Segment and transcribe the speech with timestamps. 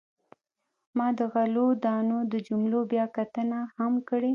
[0.97, 4.29] ما د غلو دانو د جملو بیاکتنه هم کړې.